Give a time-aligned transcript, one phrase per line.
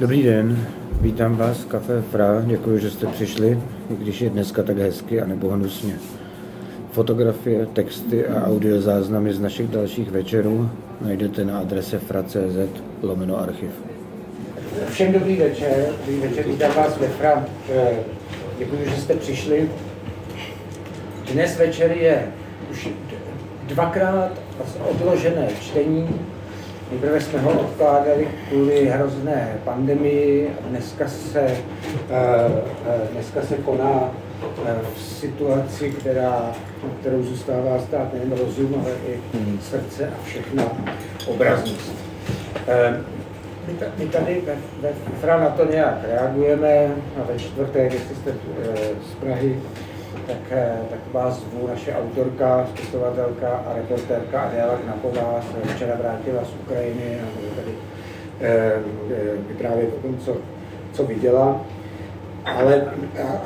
[0.00, 0.66] Dobrý den,
[1.00, 3.58] vítám vás v Café Fra, děkuji, že jste přišli,
[3.90, 5.94] i když je dneska tak hezky a nebo hnusně.
[6.90, 10.70] Fotografie, texty a audiozáznamy z našich dalších večerů
[11.00, 13.70] najdete na adrese fra.cz lomeno archiv.
[14.90, 17.46] Všem dobrý večer, dobrý večer, vítám vás ve Fra.
[17.74, 17.96] Eh,
[18.58, 19.70] děkuji, že jste přišli.
[21.32, 22.22] Dnes večer je
[22.70, 22.88] už
[23.68, 24.32] dvakrát
[24.90, 26.08] odložené čtení
[26.90, 31.56] Nejprve jsme ho odkládali kvůli hrozné pandemii dneska se, eh,
[32.10, 34.10] eh, dneska se koná
[34.66, 36.52] eh, v situaci, která,
[37.00, 39.20] kterou zůstává stát nejen rozum, ale i
[39.62, 40.64] srdce a všechna
[41.26, 41.92] obraznost.
[43.98, 48.34] My tady ve, ve Fra na to nějak reagujeme a ve čtvrtek, jestli jste
[49.12, 49.58] z Prahy,
[50.26, 56.44] tak, eh, tak vás zvu, naše autorka, spisovatelka a reportérka Adéla Knapová se včera vrátila
[56.44, 57.72] z Ukrajiny a tady
[58.40, 58.72] eh,
[59.48, 60.36] vyprávět o tom, co,
[60.92, 61.64] co viděla.
[62.44, 62.84] Ale,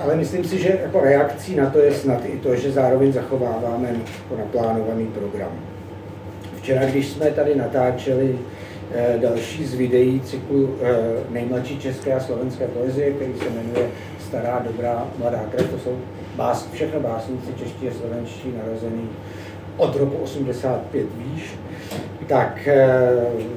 [0.04, 3.88] ale myslím si, že jako reakcí na to je snad i to, že zároveň zachováváme
[3.88, 5.52] jako naplánovaný program.
[6.58, 8.38] Včera, když jsme tady natáčeli
[8.94, 10.76] eh, další z videí cyklu
[11.30, 13.86] nejmladší české a slovenské poezie, který se jmenuje
[14.30, 15.98] Stará, dobrá, mladá krev, to jsou
[16.36, 19.08] bás, všechno básníci čeští a slovenští narozený
[19.76, 21.54] od roku 85 výš,
[22.26, 23.10] tak eh,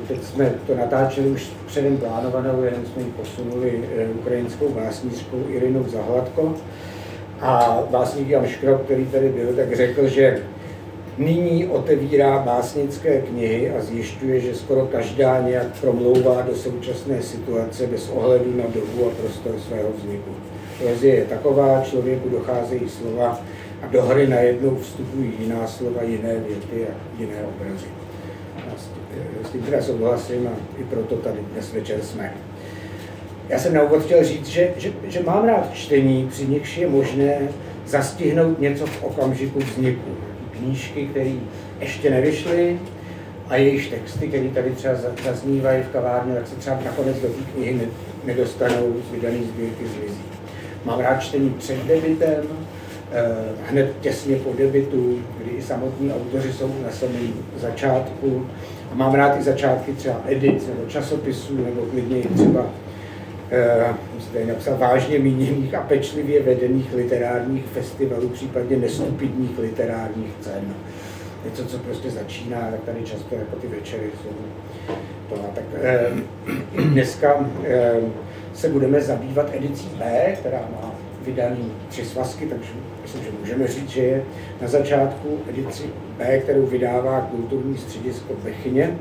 [0.08, 5.84] teď jsme to natáčeli už předem plánovanou, jenom jsme ji posunuli eh, ukrajinskou básnířkou Irinou
[5.90, 6.54] Zahladko.
[7.42, 10.42] A básník Jan Škrop, který tady byl, tak řekl, že
[11.18, 18.10] nyní otevírá básnické knihy a zjišťuje, že skoro každá nějak promlouvá do současné situace bez
[18.10, 20.32] ohledu na dobu a prostor svého vzniku.
[20.80, 23.42] Poezie je taková, člověku docházejí slova
[23.82, 27.86] a do hry najednou vstupují jiná slova, jiné věty a jiné obrazy.
[29.46, 32.34] S tím teda souhlasím a i proto tady dnes večer jsme.
[33.50, 36.90] Já jsem na úvod chtěl říct, že, že, že mám rád čtení, při nichž je
[36.90, 37.38] možné
[37.88, 40.12] zastihnout něco v okamžiku vzniku.
[40.58, 41.32] Knížky, které
[41.80, 42.80] ještě nevyšly
[43.48, 44.94] a jejich texty, které tady třeba
[45.26, 47.80] zaznívají v kavárně, tak se třeba nakonec do té knihy
[48.26, 50.33] nedostanou z vydané sbírky zmizí.
[50.86, 52.44] Mám rád čtení před debitem,
[53.12, 53.26] eh,
[53.70, 58.46] hned těsně po debitu, kdy i samotní autoři jsou na samém začátku.
[58.92, 62.66] A mám rád i začátky třeba edic nebo časopisů, nebo klidně i třeba
[63.52, 63.94] eh,
[64.34, 70.74] tady napsal vážně míněných a pečlivě vedených literárních festivalů, případně nestupidních literárních cen.
[71.46, 74.30] Něco, co prostě začíná, tak tady často jako ty večery jsou
[75.30, 75.36] to.
[75.56, 76.12] Tak eh,
[76.92, 77.96] dneska eh,
[78.54, 80.92] se budeme zabývat edicí B, která má
[81.26, 82.70] vydaný tři svazky, takže
[83.02, 84.24] myslím, že můžeme říct, že je
[84.62, 85.84] na začátku edici
[86.18, 88.98] B, kterou vydává kulturní středisko Bechyně.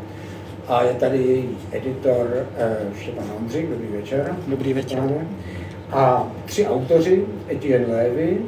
[0.68, 4.36] A je tady její editor eh, Štěpán Ondřej, dobrý večer.
[4.46, 4.98] Dobrý večer.
[4.98, 5.26] Pane.
[5.92, 8.38] A tři autoři, Etienne Lévy,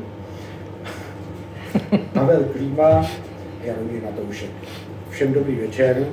[2.13, 3.07] Pavel Klíma
[3.65, 4.51] Jaromír Matoušek.
[5.11, 6.07] Všem dobrý večer.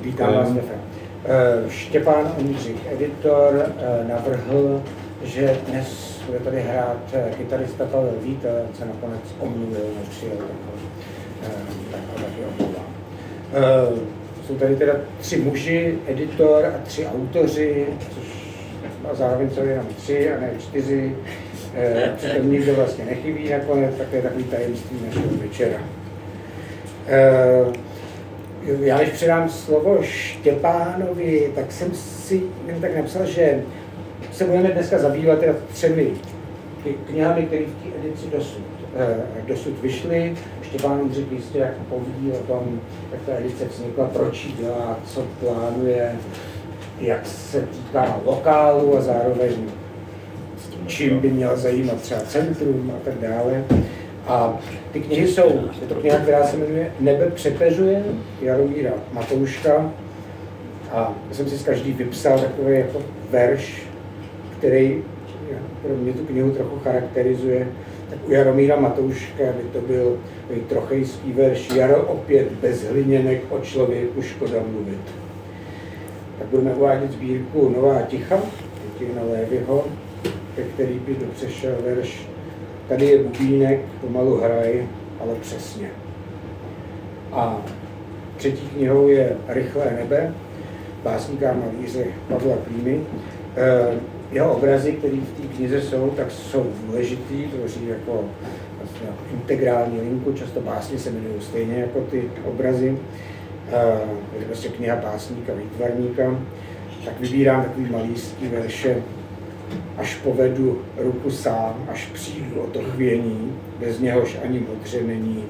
[0.00, 0.76] Vítám vás, Stefan.
[1.24, 4.82] Eh, Štěpán Ondřich, editor, eh, navrhl,
[5.22, 8.42] že dnes bude tady hrát eh, kytarista Pavel Vít,
[8.78, 10.36] se nakonec omluvil, nepřijel,
[11.90, 12.86] tak ho taky omlouvám.
[14.46, 18.42] Jsou tady teda tři muži, editor a tři autoři, což
[19.10, 21.16] a zároveň jsou jenom tři a ne čtyři.
[22.16, 25.78] Přitom nikdo vlastně nechybí nakonec, tak to je takový tajemství našeho večera
[28.80, 33.62] já když předám slovo Štěpánovi, tak jsem si jen tak napsal, že
[34.32, 36.10] se budeme dneska zabývat teda třemi
[37.06, 38.62] knihami, které v té edici dosud,
[38.96, 40.34] eh, dosud vyšly.
[40.62, 42.80] Štěpán Jindřich jistě jak poví o tom,
[43.12, 46.12] jak ta edice vznikla, proč ji dělá, co plánuje,
[47.00, 49.52] jak se týká lokálu a zároveň
[50.86, 53.64] čím by měl zajímat třeba centrum a tak dále.
[54.26, 54.58] A
[54.92, 58.04] ty knihy jsou, je to kniha, která se jmenuje Nebe přepeřuje,
[58.42, 59.92] Jaromíra Matouška.
[60.92, 63.82] A já jsem si z každý vypsal takový jako verš,
[64.58, 65.02] který
[65.82, 67.68] pro mě tu knihu trochu charakterizuje.
[68.10, 70.18] Tak u Jaromíra Matouška by to byl
[70.68, 75.00] trochejský verš Jaro opět bez hliněnek o člověku škoda mluvit.
[76.38, 78.40] Tak budeme uvádět sbírku Nová ticha,
[78.82, 79.84] Tětina Lévyho,
[80.56, 82.26] ke který by dopřešel verš
[82.88, 84.86] Tady je bubínek, pomalu hraj,
[85.20, 85.90] ale přesně.
[87.32, 87.62] A
[88.36, 90.34] třetí knihou je Rychlé nebe,
[91.04, 93.00] básníka malíře Pavla Klímy.
[93.56, 93.94] Eh,
[94.32, 98.24] jeho obrazy, které v té knize jsou, tak jsou důležitý, tvoří jako
[98.78, 102.98] vlastně integrální linku, často básně se jmenují stejně jako ty obrazy.
[103.68, 104.00] Eh,
[104.34, 106.36] je to prostě kniha básníka, výtvarníka.
[107.04, 109.02] tak vybírám takový malířský verše,
[109.96, 115.44] až povedu ruku sám, až přijdu o to chvění, bez něhož ani modře není,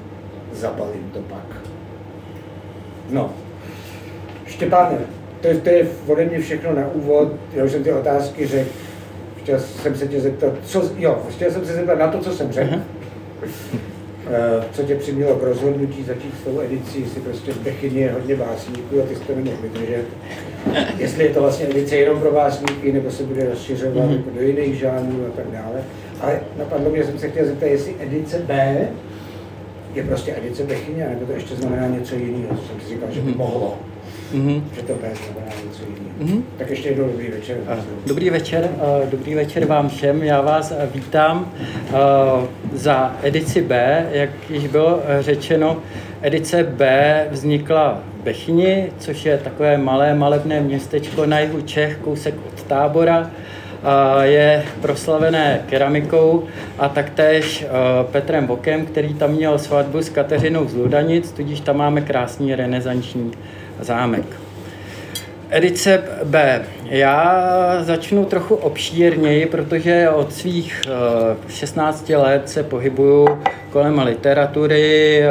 [0.53, 1.57] zabalím to pak.
[3.09, 3.33] No,
[4.45, 4.97] Štěpáne,
[5.41, 8.69] to je, to je ode mě všechno na úvod, já už jsem ty otázky řekl,
[9.37, 12.51] chtěl jsem se tě zeptat, co, jo, chtěl jsem se zeptat na to, co jsem
[12.51, 12.75] řekl.
[14.71, 18.35] Co tě přimělo k rozhodnutí začít s tou edicí, jestli prostě v Bechyni je hodně
[18.35, 20.05] básníků a ty jsi to nemohl vydržet.
[20.97, 24.17] Jestli je to vlastně edice jenom pro básníky, nebo se bude rozšiřovat mm-hmm.
[24.17, 25.83] jako do jiných žánrů a tak dále.
[26.21, 28.87] Ale napadlo mě, jsem se chtěl zeptat, jestli edice B
[29.93, 32.57] je prostě edice Bechyně, nebo to ještě znamená něco jiného.
[32.67, 33.37] Jsem si říkal, že by mhm.
[33.37, 33.77] mohlo.
[34.33, 34.63] Mm-hmm.
[34.75, 36.03] Že to znamená něco jiného.
[36.21, 36.41] Mm-hmm.
[36.57, 37.57] Tak ještě jednou dobrý večer.
[38.07, 38.69] Dobrý večer,
[39.11, 40.23] dobrý večer vám všem.
[40.23, 41.51] Já vás vítám
[42.73, 45.77] za edici B, jak již bylo řečeno.
[46.21, 52.33] Edice B vznikla v Bechyni, což je takové malé malebné městečko na jihu Čech, kousek
[52.47, 53.31] od tábora
[54.21, 56.43] je proslavené keramikou
[56.79, 57.65] a taktéž
[58.11, 63.31] Petrem Bokem, který tam měl svatbu s Kateřinou z Ludanic, tudíž tam máme krásný renesanční
[63.83, 64.25] zámek.
[65.49, 66.61] Edice B.
[66.83, 70.81] Já začnu trochu obšírněji, protože od svých
[71.49, 73.27] 16 let se pohybuju
[73.69, 75.23] kolem literatury,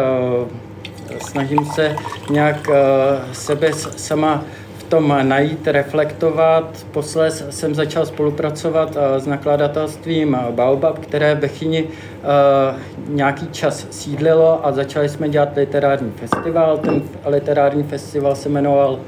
[1.18, 1.96] snažím se
[2.30, 2.68] nějak
[3.32, 4.44] sebe sama
[4.92, 6.86] tom najít, reflektovat.
[6.90, 12.74] Posles jsem začal spolupracovat eh, s nakladatelstvím Baobab, které v Bechyni eh,
[13.08, 16.78] nějaký čas sídlilo a začali jsme dělat literární festival.
[16.78, 18.98] Ten literární festival se jmenoval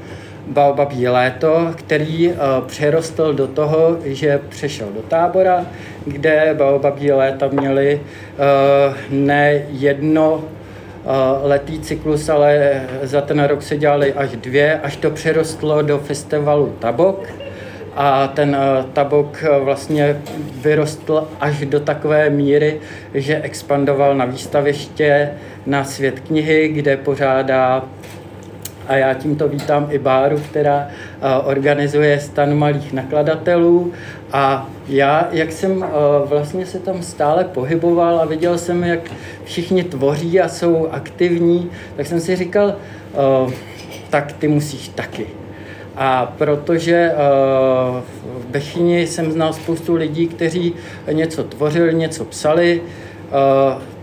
[0.46, 2.32] Baobabí léto, který
[2.66, 5.66] přerostl do toho, že přešel do tábora,
[6.06, 8.00] kde Baobabí léta měli
[9.10, 10.44] ne jedno
[11.42, 16.76] letý cyklus, ale za ten rok se dělali až dvě, až to přerostlo do festivalu
[16.78, 17.28] Tabok.
[17.96, 18.56] A ten
[18.92, 20.20] Tabok vlastně
[20.62, 22.80] vyrostl až do takové míry,
[23.14, 25.30] že expandoval na výstaviště
[25.66, 27.84] na svět knihy, kde pořádá
[28.86, 30.88] a já tímto vítám i Báru, která
[31.44, 33.92] organizuje stan malých nakladatelů
[34.32, 35.86] a já, jak jsem
[36.24, 39.00] vlastně se tam stále pohyboval a viděl jsem, jak
[39.44, 42.76] všichni tvoří a jsou aktivní, tak jsem si říkal,
[44.10, 45.26] tak ty musíš taky.
[45.96, 47.12] A protože
[48.38, 50.74] v Bechyni jsem znal spoustu lidí, kteří
[51.12, 52.82] něco tvořili, něco psali,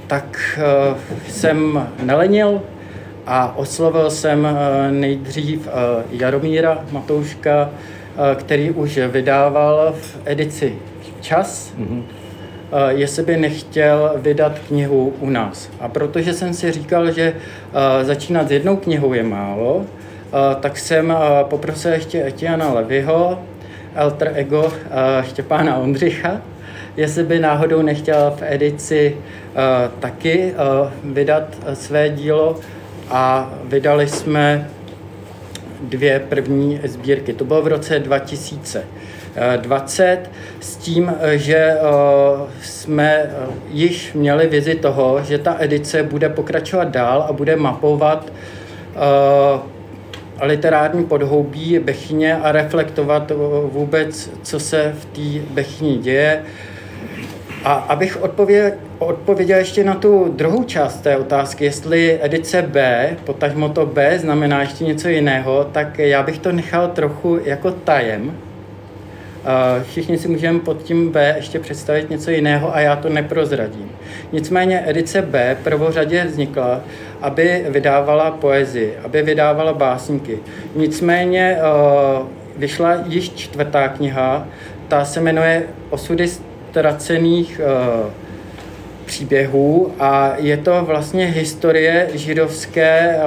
[0.08, 0.60] tak
[1.28, 2.62] jsem nelenil,
[3.28, 5.72] a oslovil jsem eh, nejdřív eh,
[6.12, 10.76] Jaromíra Matouška, eh, který už vydával v edici
[11.22, 12.04] Čas, mm-hmm.
[12.88, 15.70] jestli by nechtěl vydat knihu u nás.
[15.80, 17.34] A protože jsem si říkal, že
[18.02, 19.86] začínat s jednou knihou je málo,
[20.60, 21.14] tak jsem
[21.44, 23.40] poprosil ještě Etiana Levyho,
[23.96, 24.74] alter ego
[25.22, 26.42] Štěpána Ondřicha,
[26.98, 29.18] jestli by náhodou nechtěl v edici
[30.00, 30.54] taky
[31.04, 32.60] vydat své dílo
[33.12, 34.70] a vydali jsme
[35.82, 37.34] dvě první sbírky.
[37.34, 40.20] To bylo v roce 2020
[40.60, 41.78] s tím, že eh,
[42.62, 43.30] jsme eh,
[43.70, 48.34] již měli vizi toho, že ta edice bude pokračovat dál a bude mapovat
[48.96, 49.00] eh,
[50.46, 53.32] literární podhoubí Bechyně a reflektovat
[53.64, 56.44] vůbec, co se v té Bechyni děje.
[57.64, 58.72] A abych odpověděl,
[59.06, 64.62] odpověděl ještě na tu druhou část té otázky, jestli edice B, potažmo to B, znamená
[64.62, 68.38] ještě něco jiného, tak já bych to nechal trochu jako tajem.
[69.90, 73.92] Všichni si můžeme pod tím B ještě představit něco jiného a já to neprozradím.
[74.32, 76.82] Nicméně edice B prvořadě vznikla,
[77.22, 80.40] aby vydávala poezii, aby vydávala básníky.
[80.76, 81.58] Nicméně
[82.58, 84.48] vyšla již čtvrtá kniha,
[84.88, 87.62] ta se jmenuje Osudy ztracených
[89.12, 93.22] příběhů a je to vlastně historie židovské eh,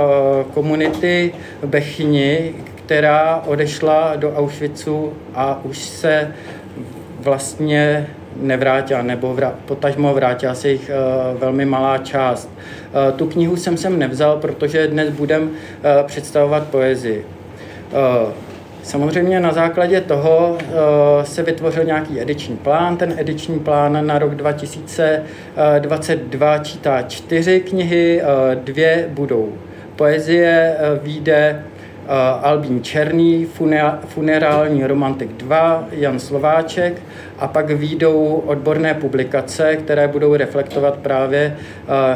[0.54, 6.34] komunity v Bechyni, která odešla do Auschwitzu a už se
[7.20, 12.48] vlastně nevrátila, nebo vrát, potažmo vrátila se jich uh, velmi malá část.
[12.48, 15.50] Uh, tu knihu jsem sem nevzal, protože dnes budem uh,
[16.06, 17.24] představovat poezii.
[17.92, 18.32] Uh,
[18.84, 20.64] Samozřejmě na základě toho eh,
[21.24, 22.96] se vytvořil nějaký ediční plán.
[22.96, 28.24] Ten ediční plán na rok 2022 čítá čtyři knihy, eh,
[28.56, 29.52] dvě budou
[29.96, 31.62] poezie, eh, výjde
[32.42, 33.46] Albín Černý,
[34.06, 37.02] Funerální romantik 2, Jan Slováček
[37.38, 41.56] a pak výjdou odborné publikace, které budou reflektovat právě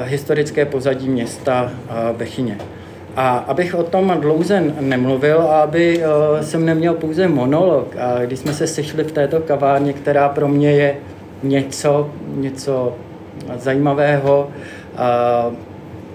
[0.05, 1.73] historické pozadí města
[2.19, 2.59] Bechyně.
[3.21, 8.39] A abych o tom dlouze nemluvil a aby uh, jsem neměl pouze monolog, a když
[8.39, 10.97] jsme se sešli v této kavárně, která pro mě je
[11.43, 12.95] něco, něco
[13.57, 14.49] zajímavého,
[15.49, 15.55] uh,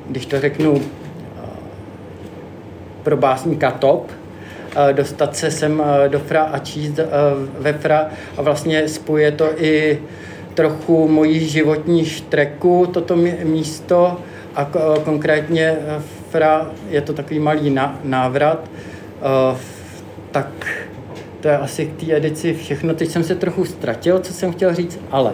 [0.09, 0.79] když to řeknu uh,
[3.03, 4.11] pro básníka top,
[4.91, 6.99] dostat se sem do Fra a číst
[7.59, 8.07] ve Fra
[8.37, 9.99] a vlastně spojuje to i
[10.53, 14.17] trochu mojí životní štreku, toto místo
[14.55, 14.67] a
[15.03, 15.77] konkrétně
[16.33, 18.69] Fra je to takový malý návrat,
[20.31, 20.47] tak
[21.41, 22.93] to je asi k té edici všechno.
[22.93, 25.33] Teď jsem se trochu ztratil, co jsem chtěl říct, ale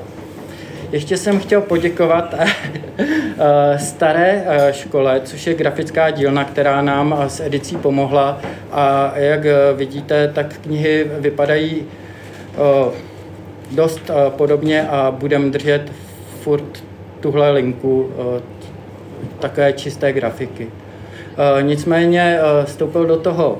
[0.91, 2.35] ještě jsem chtěl poděkovat
[2.97, 8.41] eh, staré eh, škole, což je grafická dílna, která nám eh, s edicí pomohla.
[8.71, 9.39] A jak
[9.75, 11.83] vidíte, tak knihy vypadají
[13.71, 15.91] dost podobně a budeme držet
[16.41, 16.83] furt
[17.19, 18.09] tuhle linku
[19.39, 20.67] také čisté grafiky.
[21.61, 23.57] Nicméně vstoupil do toho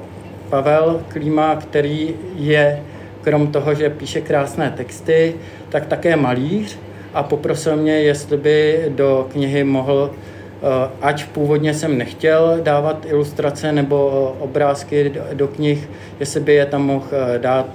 [0.50, 2.84] Pavel Klíma, který je
[3.22, 5.36] krom toho, že píše krásné texty,
[5.70, 6.78] tak také malíř
[7.14, 13.72] a poprosil mě, jestli by do knihy mohl, eh, ať původně jsem nechtěl dávat ilustrace
[13.72, 17.66] nebo eh, obrázky do knih, jestli by je tam mohl eh, dát.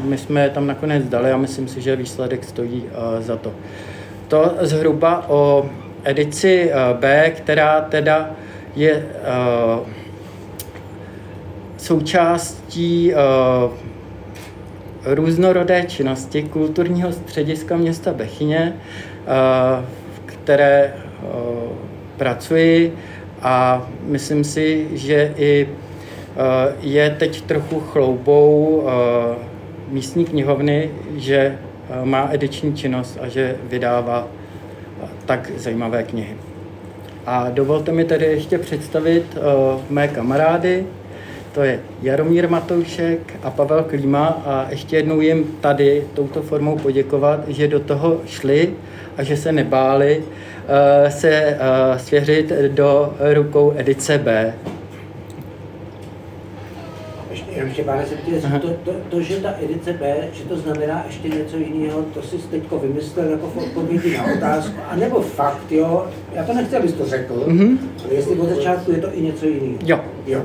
[0.00, 2.84] My jsme je tam nakonec dali a myslím si, že výsledek stojí
[3.18, 3.52] za to.
[4.28, 5.66] To zhruba o
[6.04, 6.70] edici
[7.00, 8.30] B, která teda
[8.80, 9.06] je
[11.76, 13.12] součástí
[15.04, 19.84] různorodé činnosti kulturního střediska města Bechyně, eh,
[20.14, 21.26] v které eh,
[22.16, 22.96] pracuji
[23.42, 25.68] a myslím si, že i
[26.80, 28.84] je teď trochu chloubou
[29.88, 31.58] místní knihovny, že
[32.04, 34.28] má ediční činnost a že vydává
[35.26, 36.49] tak zajímavé knihy.
[37.26, 39.38] A dovolte mi tedy ještě představit
[39.90, 40.86] mé kamarády,
[41.54, 47.48] to je Jaromír Matoušek a Pavel Klíma a ještě jednou jim tady touto formou poděkovat,
[47.48, 48.74] že do toho šli
[49.16, 54.54] a že se nebáli uh, se uh, svěřit do rukou edice B.
[57.30, 61.04] Ještě, ještě páne, se tě, to, to, to, že ta edice B, že to znamená
[61.06, 66.06] ještě něco jiného, to si teďko vymyslel jako v odpovědi na otázku, anebo fakt, jo,
[66.32, 67.78] já to nechci, abys to řekl, mm-hmm.
[68.04, 69.78] ale jestli od začátku je to i něco jiného.
[69.84, 70.00] Jo.
[70.26, 70.42] Jo.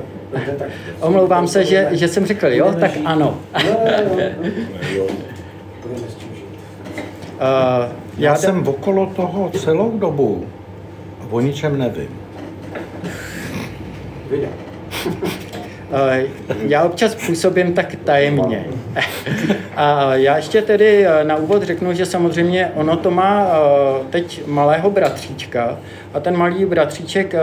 [1.02, 3.38] Omlouvám se, že, že jsem řekl jo, tak ano.
[3.56, 3.62] Uh,
[8.18, 10.46] já jsem okolo toho celou dobu
[11.30, 12.10] o ničem nevím.
[16.68, 18.66] Já občas působím tak tajemně.
[19.76, 24.42] A já ještě tedy eh, na úvod řeknu, že samozřejmě ono to má eh, teď
[24.48, 25.78] malého bratříčka
[26.14, 27.36] a ten malý bratříček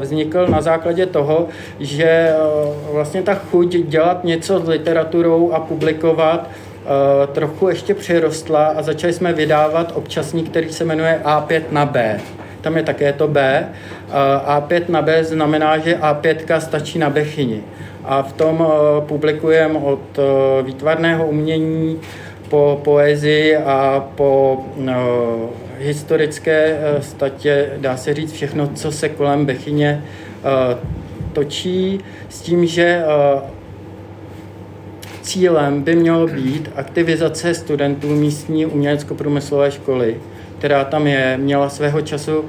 [0.00, 1.48] vznikl na základě toho,
[1.80, 2.32] že
[2.92, 6.50] vlastně ta chuť dělat něco s literaturou a publikovat
[7.32, 12.20] trochu ještě přirostla a začali jsme vydávat občasník, který se jmenuje A5 na B
[12.60, 13.68] tam je také to B.
[14.46, 17.62] A5 na B znamená, že A5 stačí na Bechyni
[18.08, 22.00] a v tom eh, publikujeme od eh, výtvarného umění
[22.48, 30.04] po poezii a po no, historické statě, dá se říct všechno, co se kolem Bechyně
[31.32, 33.02] točí, s tím, že
[35.22, 40.16] cílem by mělo být aktivizace studentů místní umělecko-průmyslové školy,
[40.58, 42.44] která tam je, měla svého času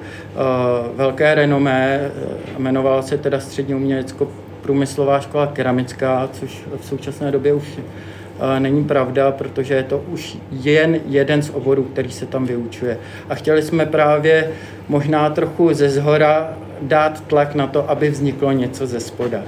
[0.96, 2.12] velké renomé,
[2.58, 4.28] jmenovala se teda Střední umělecko
[4.70, 10.38] průmyslová škola keramická, což v současné době už eh, není pravda, protože je to už
[10.52, 12.98] jen jeden z oborů, který se tam vyučuje.
[13.30, 14.52] A chtěli jsme právě
[14.88, 19.42] možná trochu ze zhora dát tlak na to, aby vzniklo něco ze spoda.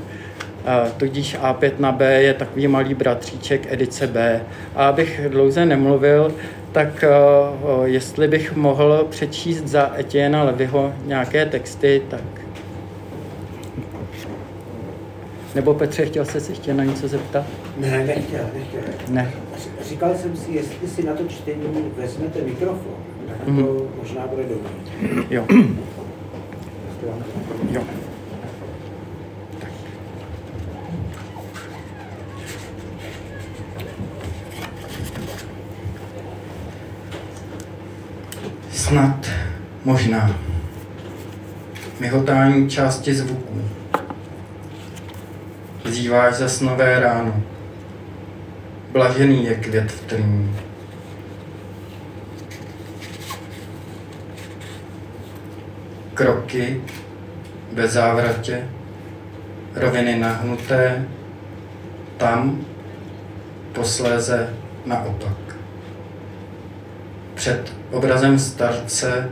[0.66, 4.42] Eh, tudíž A5 na B je takový malý bratříček edice B.
[4.76, 6.34] A abych dlouze nemluvil,
[6.72, 12.41] tak uh, jestli bych mohl přečíst za Etienne Levyho nějaké texty, tak
[15.56, 17.46] Nebo Petře, chtěl jsi se ještě na něco zeptat?
[17.78, 18.82] Ne, nechtěl, nechtěl.
[19.10, 19.32] Ne.
[19.90, 22.96] Říkal jsem si, jestli si na to čtení vezmete mikrofon,
[23.28, 23.64] tak mm.
[23.64, 25.26] to možná bude dobrý.
[25.30, 25.46] Jo.
[27.72, 27.82] jo.
[38.72, 39.28] Snad,
[39.86, 40.40] možná,
[42.00, 43.62] myhotání části zvuků
[45.92, 47.44] vzýváš zas nové ráno.
[48.92, 50.56] Blažený je květ v trní.
[56.14, 56.82] Kroky
[57.72, 58.68] bez závratě,
[59.76, 61.06] roviny nahnuté,
[62.18, 62.66] tam
[63.74, 64.54] posléze
[64.86, 65.56] naopak.
[67.34, 69.30] Před obrazem starce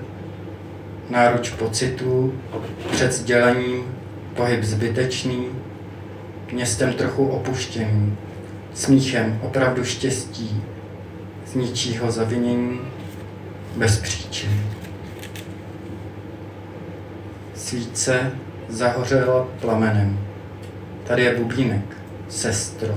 [1.10, 2.34] náruč pocitů,
[2.92, 3.84] před sdělením
[4.36, 5.59] pohyb zbytečný,
[6.52, 8.18] městem trochu opuštěný,
[8.74, 10.64] smíchem opravdu štěstí,
[11.46, 12.80] z ničího zavinění,
[13.76, 14.62] bez příčiny.
[17.56, 18.32] Svíce
[18.70, 20.20] zahořela plamenem.
[21.04, 21.98] Tady je bubínek,
[22.30, 22.96] sestro.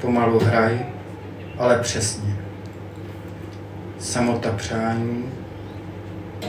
[0.00, 0.86] Pomalu hraj,
[1.58, 2.36] ale přesně.
[3.98, 5.24] Samota přání,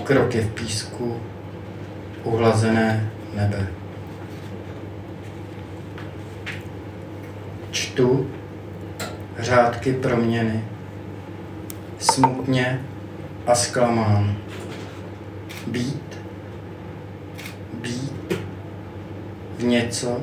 [0.04, 1.18] kroky v písku,
[2.24, 3.83] uhlazené nebe.
[7.94, 8.30] Čtu
[9.40, 10.66] řádky proměny,
[12.00, 12.82] smutně
[13.48, 14.36] a zklamán.
[15.68, 16.20] Být,
[17.74, 18.34] být
[19.58, 20.22] v něco,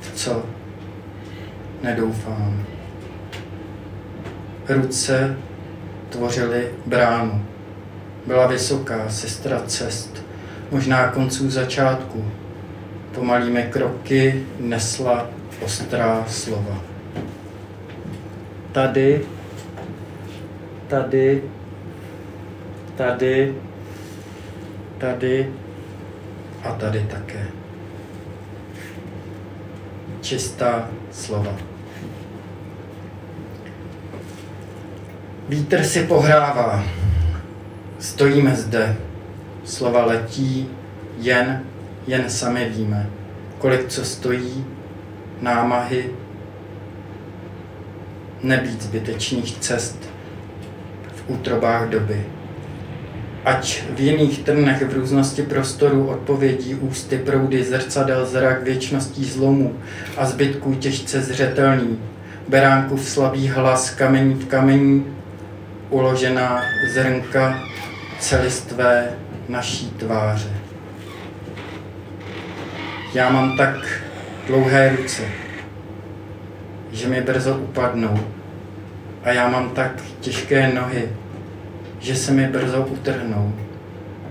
[0.00, 0.42] v co
[1.82, 2.64] nedoufám.
[4.68, 5.36] Ruce
[6.08, 7.44] tvořily bránu.
[8.26, 10.24] Byla vysoká, sestra cest,
[10.70, 12.24] možná konců začátku.
[13.14, 15.28] Pomalými kroky nesla
[15.60, 16.93] ostrá slova.
[18.74, 19.24] Tady,
[20.88, 21.42] tady,
[22.96, 23.54] tady,
[24.98, 25.52] tady
[26.62, 27.46] a tady také.
[30.20, 31.56] Čistá slova.
[35.48, 36.84] Vítr si pohrává.
[37.98, 38.96] Stojíme zde.
[39.64, 40.70] Slova letí,
[41.18, 41.62] jen,
[42.06, 43.10] jen sami víme,
[43.58, 44.66] kolik co stojí,
[45.40, 46.23] námahy,
[48.44, 50.10] nebýt zbytečných cest
[51.14, 52.26] v útrobách doby.
[53.44, 59.76] Ať v jiných trnech v různosti prostorů odpovědí ústy proudy zrcadel zrak věčností zlomů
[60.16, 61.98] a zbytků těžce zřetelný,
[62.48, 65.06] beránku v slabý hlas kamení v kamení,
[65.90, 67.62] uložená zrnka
[68.18, 69.10] celistvé
[69.48, 70.52] naší tváře.
[73.14, 73.76] Já mám tak
[74.46, 75.22] dlouhé ruce,
[76.92, 78.33] že mi brzo upadnou
[79.24, 81.08] a já mám tak těžké nohy,
[81.98, 83.54] že se mi brzo utrhnou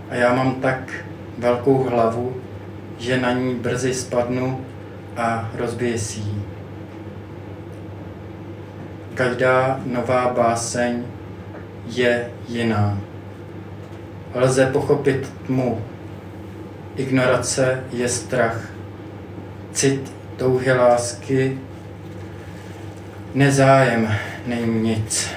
[0.09, 0.93] a já mám tak
[1.37, 2.35] velkou hlavu,
[2.97, 4.65] že na ní brzy spadnu
[5.17, 6.43] a rozbije si ji.
[9.13, 11.03] Každá nová báseň
[11.87, 12.97] je jiná.
[14.35, 15.81] Lze pochopit tmu.
[16.95, 18.69] Ignorace je strach.
[19.71, 21.59] Cit touhy lásky,
[23.33, 24.09] nezájem
[24.45, 25.29] není nic.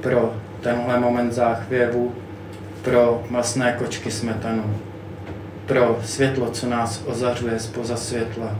[0.00, 2.14] Pro tenhle moment záchvěvu,
[2.82, 4.76] pro masné kočky smetanu,
[5.66, 8.56] pro světlo, co nás ozařuje spoza světla,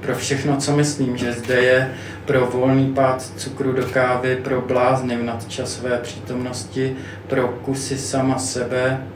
[0.00, 1.94] pro všechno, co myslím, že zde je,
[2.24, 6.96] pro volný pád cukru do kávy, pro blázny v nadčasové přítomnosti,
[7.26, 9.06] pro kusy sama sebe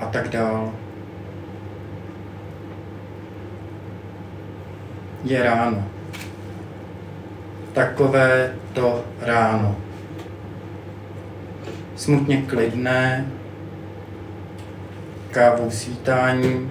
[0.00, 0.72] a tak dál.
[5.26, 5.88] Je ráno.
[7.72, 9.76] Takové to ráno.
[11.96, 13.26] Smutně klidné,
[15.30, 16.70] kávou svítání,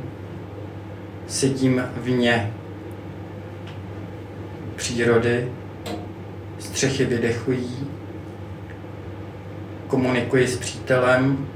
[1.27, 2.53] sedím v ně
[4.75, 5.51] přírody,
[6.59, 7.87] střechy vydechují,
[9.87, 11.47] komunikuji s přítelem,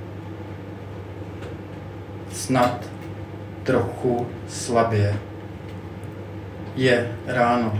[2.31, 2.89] snad
[3.63, 5.28] trochu slabě.
[6.79, 7.79] Je ráno.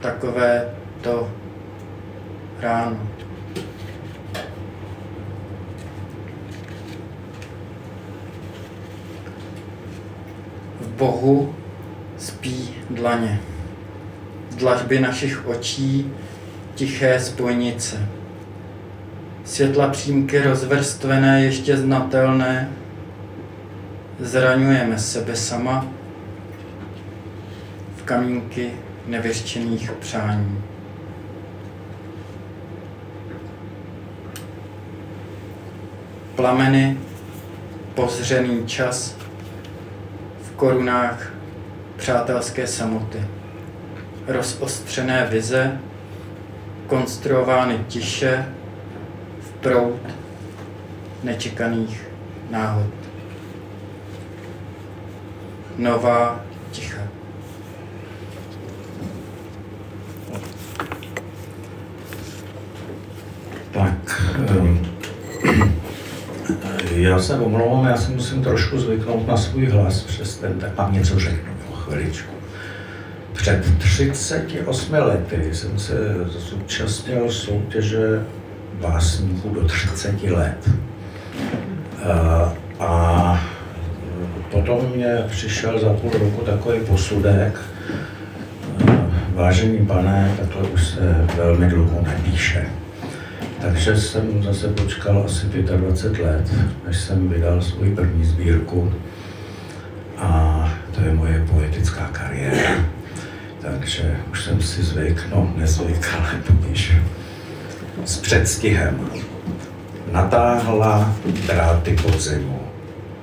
[0.00, 0.68] Takové
[1.00, 1.32] to
[2.60, 3.08] ráno.
[10.80, 11.54] V Bohu
[12.18, 13.40] spí dlaně
[14.56, 16.12] dlažby našich očí
[16.74, 18.08] tiché spojnice.
[19.44, 22.70] Světla přímky rozvrstvené, ještě znatelné,
[24.18, 25.86] zraňujeme sebe sama
[28.10, 28.72] kamínky
[29.06, 30.64] nevyřčených přání.
[36.36, 36.98] Plameny,
[37.94, 39.16] pozřený čas
[40.42, 41.32] v korunách
[41.96, 43.20] přátelské samoty
[44.26, 45.80] rozostřené vize,
[46.86, 48.46] konstruovány tiše
[49.40, 50.00] v prout
[51.22, 52.08] nečekaných
[52.50, 52.94] náhod.
[55.78, 57.10] Nová ticha.
[63.72, 64.20] Tak,
[64.50, 64.90] um,
[67.02, 70.92] Já se omlouvám, já si musím trošku zvyknout na svůj hlas přes ten, tak mám
[70.92, 72.34] něco řeknu, o chviličku.
[73.32, 75.94] Před 38 lety jsem se
[76.28, 78.26] zúčastnil soutěže
[78.80, 80.70] básníků do 30 let.
[82.04, 83.40] A, a
[84.50, 87.60] potom mě přišel za půl roku takový posudek,
[89.34, 92.66] vážený pane, takhle už se velmi dlouho nepíše.
[93.60, 96.54] Takže jsem zase počkal asi 25 let,
[96.86, 98.92] než jsem vydal svou první sbírku.
[100.18, 102.84] A to je moje poetická kariéra.
[103.60, 106.96] Takže už jsem si zvyk, no nezvyk, ale budíš.
[108.04, 109.10] S předstihem.
[110.12, 111.14] Natáhla
[111.46, 112.60] dráty podzimu.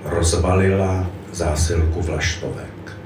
[0.06, 2.98] Rozvalila zásilku vlaštovek.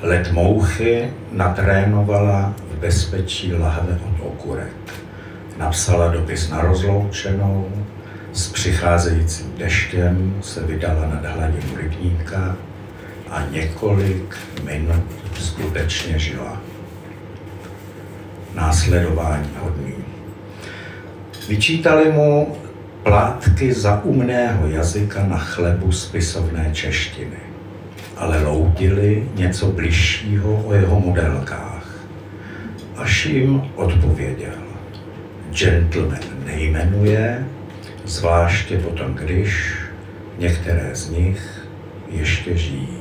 [0.00, 5.03] Let mouchy natrénovala v bezpečí lahve od okurek
[5.56, 7.68] napsala dopis na rozloučenou,
[8.32, 12.56] s přicházejícím deštěm se vydala nad hladinu rybníka
[13.30, 15.04] a několik minut
[15.38, 16.62] skutečně žila.
[18.54, 19.94] Následování hodný.
[21.48, 22.56] Vyčítali mu
[23.02, 27.38] plátky zaumného jazyka na chlebu spisovné češtiny,
[28.16, 31.86] ale loudili něco bližšího o jeho modelkách.
[32.96, 34.63] Až jim odpověděl
[35.54, 37.46] gentleman nejmenuje,
[38.04, 39.74] zvláště potom, když
[40.38, 41.66] některé z nich
[42.08, 42.98] ještě žijí.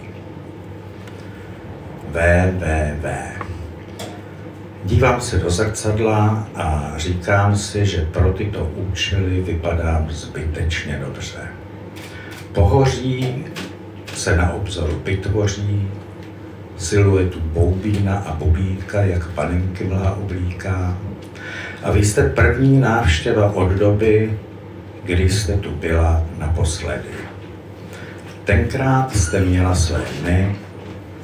[2.10, 3.06] VVV.
[4.86, 11.39] Dívám se do zrcadla a říkám si, že pro tyto účely vypadám zbytečně dobře.
[12.54, 13.46] Pohoří
[14.13, 15.89] se na obzoru vytvoří,
[16.78, 20.98] siluetu boubína a bobíka, jak panenky mlá oblíká,
[21.84, 24.39] a vy jste první návštěva od doby,
[25.04, 27.10] kdy jste tu byla naposledy.
[28.46, 30.56] Tenkrát jste měla své dny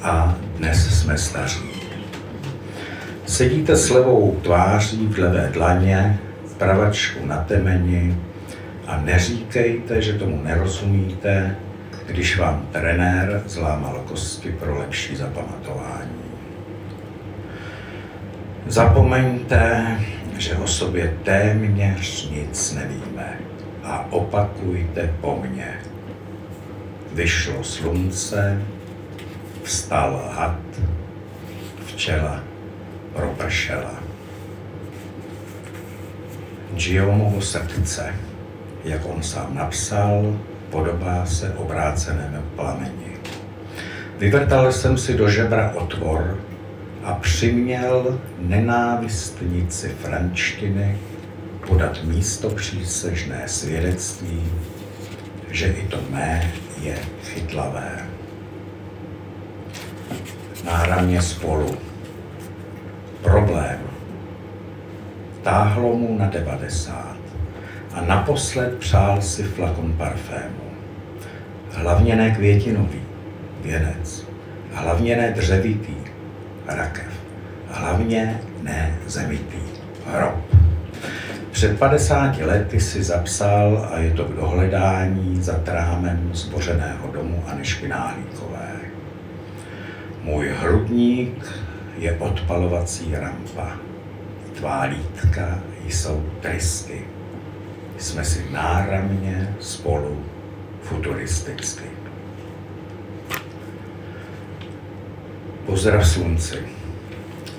[0.02, 1.70] a dnes jsme staří.
[3.26, 6.18] Sedíte s levou tváří v levé dlaně,
[6.58, 8.16] pravačku na temeni
[8.86, 11.56] a neříkejte, že tomu nerozumíte,
[12.06, 16.20] když vám trenér zlámal kosti pro lepší zapamatování.
[18.66, 19.86] Zapomeňte,
[20.40, 23.38] že o sobě téměř nic nevíme
[23.84, 25.80] a opakujte po mně.
[27.12, 28.62] Vyšlo slunce,
[29.62, 30.60] vstal had,
[31.86, 32.40] včela
[33.14, 33.94] propršela.
[36.74, 38.14] Giomovo srdce,
[38.84, 40.36] jak on sám napsal,
[40.70, 43.16] podobá se obrácenému plameni.
[44.18, 46.38] Vyvrtal jsem si do žebra otvor,
[47.04, 50.98] a přiměl nenávistnici frančtiny
[51.68, 54.42] podat místo přísežné svědectví,
[55.50, 58.06] že i to mé je chytlavé.
[60.64, 61.76] Náramně spolu.
[63.22, 63.78] Problém.
[65.42, 67.16] Táhlo mu na devadesát
[67.94, 70.70] a naposled přál si flakon parfému.
[71.70, 73.02] Hlavně ne květinový,
[73.62, 74.26] věnec.
[74.72, 75.94] Hlavně ne dřevitý,
[76.76, 77.12] rakev.
[77.70, 79.58] Hlavně ne zemitý
[80.06, 80.34] hrob.
[81.50, 87.88] Před 50 lety si zapsal a je to k dohledání za trámem zbořeného domu Anišky
[87.88, 88.70] Náhlíkové.
[90.22, 91.46] Můj hrudník
[91.98, 93.72] je odpalovací rampa.
[94.56, 97.02] Tvá lítka jsou trysky.
[97.98, 100.22] Jsme si náramně spolu
[100.82, 101.99] futuristicky.
[105.66, 106.56] Pozdrav slunci.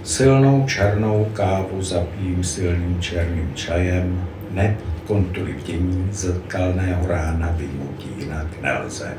[0.03, 9.13] Silnou černou kávu zapím silným černým čajem, neb kontury dění zrkalného rána vymutí jinak nelze.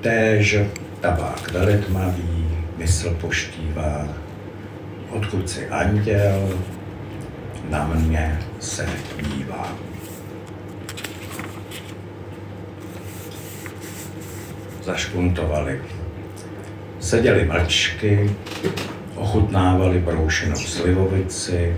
[0.00, 0.58] Též
[1.00, 4.08] tabák veletmavý, mysl poštívá,
[5.10, 6.58] odkud si anděl,
[7.70, 8.86] na mě se
[9.22, 9.72] dívá.
[14.82, 15.80] Zašpuntovali.
[17.08, 18.30] Seděli mlčky,
[19.14, 21.76] ochutnávali broušenou slivovici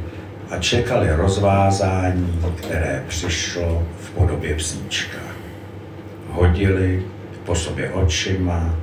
[0.51, 5.19] a čekali rozvázání, které přišlo v podobě psíčka.
[6.31, 7.03] Hodili
[7.45, 8.75] po sobě očima,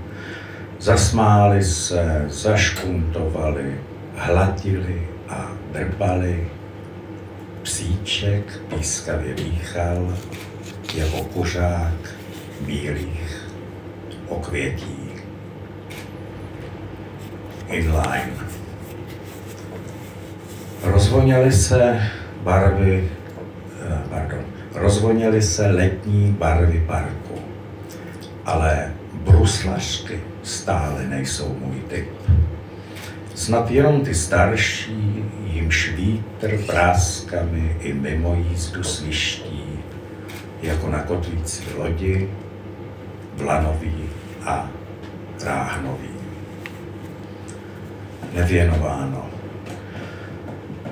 [0.80, 3.76] zasmáli se, zašpuntovali,
[4.16, 6.48] hladili a drbali.
[7.62, 10.18] Psíček pískavě dýchal
[10.96, 12.16] jako kuřák
[12.62, 13.48] bílých
[14.30, 14.97] okvětí
[17.70, 18.34] inline.
[20.84, 22.02] Rozvoněly se
[22.44, 23.10] barvy,
[23.90, 24.40] eh, pardon,
[24.76, 27.18] rozvoněly se letní barvy parku.
[28.46, 32.10] ale bruslařky stále nejsou můj typ.
[33.36, 39.64] Snad jenom ty starší, jimž vítr práskami i mimo jízdu sviští,
[40.62, 42.30] jako na kotvící lodi,
[43.36, 44.10] Vlanový
[44.46, 44.70] a
[45.44, 46.17] Ráhnový.
[48.34, 49.26] Nevěnováno.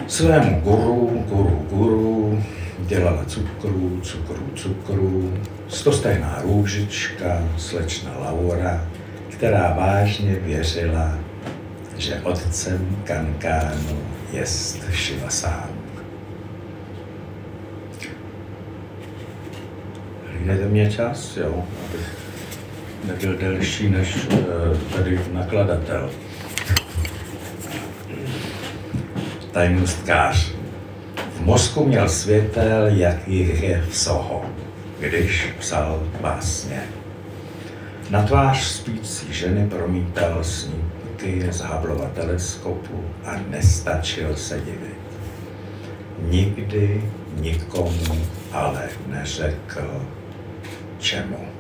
[0.07, 2.43] Svému guru, guru, guru,
[2.79, 5.33] dělala cukru, cukru, cukru,
[5.67, 8.87] stostejná růžička, slečna Laura,
[9.29, 11.17] která vážně věřila,
[11.97, 13.99] že otcem Kankánu
[14.33, 15.69] jest Šiva sám.
[20.37, 22.15] Hlídejte mě čas, jo, abych
[23.07, 26.09] nebyl delší než uh, tady nakladatel.
[29.55, 30.51] Tajnostkář.
[31.35, 34.45] V mozku měl světel, jak jich je v Soho,
[34.99, 36.83] když psal básně.
[38.09, 44.99] Na tvář spící ženy promítal snímky z Hubbleova teleskopu a nestačil se divit.
[46.19, 47.03] Nikdy
[47.35, 50.01] nikomu ale neřekl
[50.99, 51.54] čemu.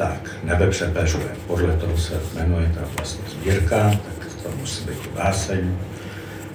[0.00, 1.28] Tak, nebe přepeřuje.
[1.46, 5.76] Podle toho se jmenuje ta vlastně sbírka, tak to musí být báseň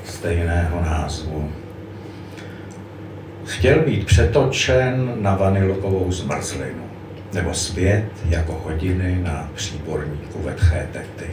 [0.05, 1.51] stejného názvu.
[3.45, 6.83] Chtěl být přetočen na vanilovou zmrzlinu,
[7.33, 11.31] nebo svět jako hodiny na příborníku vetché tety.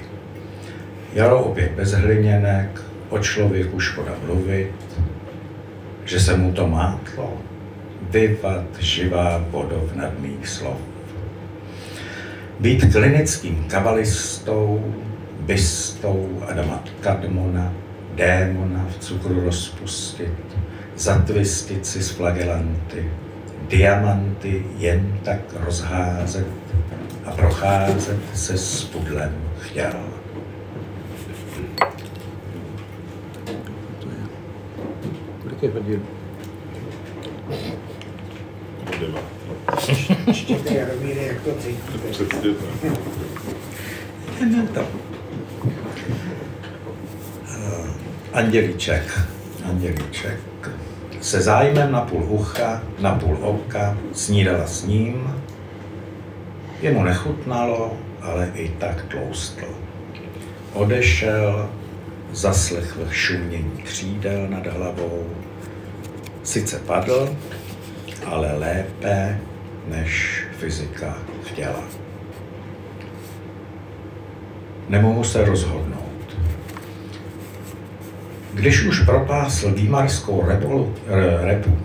[1.13, 4.73] Jaro opět bez hliněnek, o člověku škoda mluvit,
[6.05, 7.33] že se mu to mátlo,
[8.11, 10.92] vyvat živá vodov mých slov.
[12.63, 14.95] Být klinickým kabalistou,
[15.41, 17.73] bystou Adama Kadmona,
[18.15, 20.59] démona v cukru rozpustit,
[20.97, 23.11] zatvistit si s flagelanty,
[23.69, 26.47] diamanty jen tak rozházet
[27.25, 29.93] a procházet se spudlem chtěl.
[35.43, 36.22] Kolik je?
[40.33, 42.49] Čtěte Jaromíre, jak to cítíte.
[44.41, 44.81] Jen to.
[47.49, 47.87] Eh,
[48.33, 49.21] Andělíček,
[49.65, 50.41] andělíček,
[51.21, 55.35] se zájmem na půl ucha, na půl oka, snídala s ním,
[56.83, 59.65] jemu nechutnalo, ale i tak tloustl.
[60.73, 61.71] Odešel,
[62.33, 65.27] zaslechl šumění křídel nad hlavou,
[66.43, 67.37] sice padl,
[68.27, 69.39] ale lépe,
[69.89, 71.83] než fyzika chtěla.
[74.89, 76.37] Nemohu se rozhodnout.
[78.55, 81.79] Když už propásl Výmarskou rebolu, re, repu,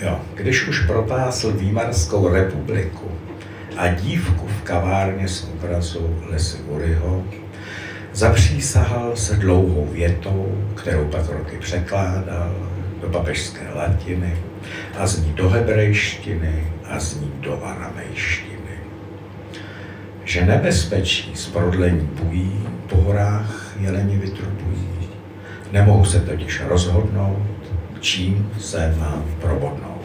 [0.00, 3.10] jo, když už propásl Výmarskou republiku
[3.76, 7.24] a dívku v kavárně z obrazu Lesy Uryho,
[8.12, 12.52] zapřísahal se dlouhou větou, kterou pak roky překládal
[13.00, 14.36] do papežské latiny
[14.98, 18.76] a z ní do hebrejštiny a z ní do aramejštiny.
[20.24, 24.88] Že nebezpečí z prodlení bují, po horách jeleni vytrubují.
[25.72, 27.46] Nemohu se totiž rozhodnout,
[28.00, 29.96] čím se mám probodnout.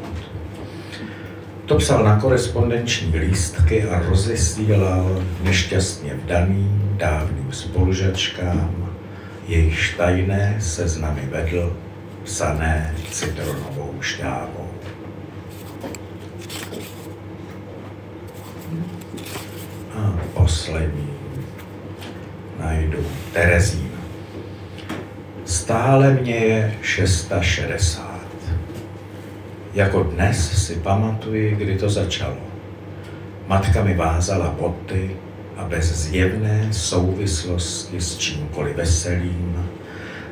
[1.65, 8.89] To psal na korespondenční lístky a rozesílal nešťastně vdaným dávným spolužačkám,
[9.47, 11.77] jejichž tajné seznamy vedl
[12.23, 14.67] psané citronovou šťávou.
[19.95, 20.13] A
[20.51, 21.09] poslední
[22.59, 23.91] najdu Terezín.
[25.45, 28.21] Stále mě je 660.
[29.73, 32.37] Jako dnes si pamatuji, kdy to začalo.
[33.47, 35.11] Matka mi vázala boty
[35.57, 39.69] a bez zjevné souvislosti s čímkoliv veselým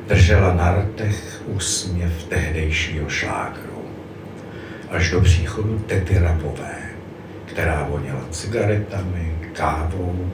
[0.08, 3.84] držela na rtech úsměv tehdejšího šlágru.
[4.90, 6.76] Až do příchodu tety Rapové,
[7.46, 10.32] která voněla cigaretami, kávou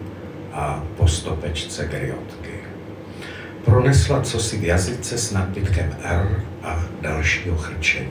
[0.52, 2.56] a po stopečce griotky.
[3.64, 8.10] Pronesla cosi v jazyce s nadbytkem R a dalšího chrčení.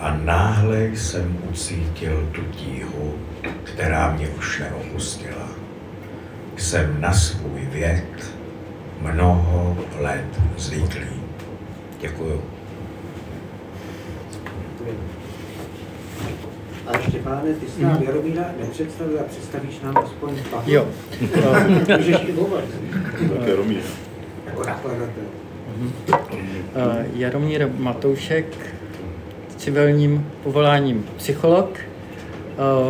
[0.00, 3.14] A náhle jsem ucítil tu tíhu,
[3.64, 5.48] která mě už neopustila.
[6.56, 8.26] Jsem na svůj věk
[9.00, 11.06] mnoho let zvyklý.
[12.00, 12.42] Děkuju.
[16.86, 20.64] A Štěpáne, ty jsi nám Jaromíra nepředstavil a představíš nám aspoň Pavla?
[20.66, 20.86] Jo.
[21.96, 22.70] Můžeš i hovořit,
[23.38, 23.80] Tak Jaromír.
[24.46, 25.24] jako nakladatel.
[25.78, 25.90] Uh,
[27.16, 28.46] Jaromír Matoušek,
[29.56, 31.78] civilním povoláním psycholog,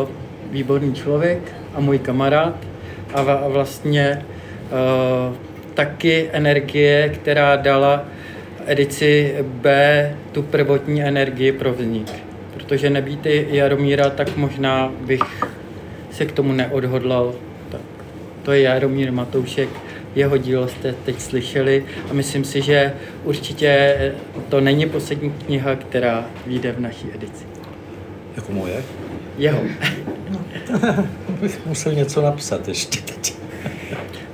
[0.03, 0.09] uh,
[0.51, 2.55] výborný člověk a můj kamarád
[3.15, 4.25] a vlastně
[5.31, 5.37] uh,
[5.75, 8.05] taky energie, která dala
[8.67, 12.13] edici B tu prvotní energii pro vznik.
[12.66, 15.44] Protože nebýt Jaromíra, tak možná bych
[16.11, 17.35] se k tomu neodhodlal.
[17.70, 17.81] Tak
[18.42, 19.68] to je Jaromír Matoušek,
[20.14, 22.92] jeho dílo jste teď slyšeli a myslím si, že
[23.24, 23.96] určitě
[24.48, 27.44] to není poslední kniha, která vyjde v naší edici.
[28.37, 28.83] Jako moje?
[29.38, 29.61] Jeho.
[31.40, 33.35] bych musel něco napsat ještě teď.